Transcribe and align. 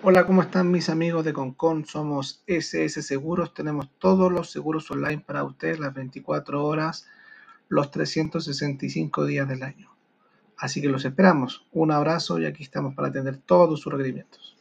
Hola, 0.00 0.26
¿cómo 0.26 0.42
están 0.42 0.70
mis 0.70 0.90
amigos 0.90 1.24
de 1.24 1.32
Concon? 1.32 1.84
Somos 1.84 2.44
SS 2.46 3.02
Seguros, 3.02 3.52
tenemos 3.52 3.90
todos 3.98 4.30
los 4.30 4.48
seguros 4.48 4.88
online 4.92 5.18
para 5.18 5.42
ustedes 5.42 5.80
las 5.80 5.92
24 5.92 6.64
horas, 6.64 7.08
los 7.68 7.90
365 7.90 9.26
días 9.26 9.48
del 9.48 9.64
año. 9.64 9.90
Así 10.56 10.80
que 10.80 10.88
los 10.88 11.04
esperamos. 11.04 11.66
Un 11.72 11.90
abrazo 11.90 12.38
y 12.38 12.46
aquí 12.46 12.62
estamos 12.62 12.94
para 12.94 13.08
atender 13.08 13.38
todos 13.38 13.80
sus 13.80 13.92
requerimientos. 13.92 14.56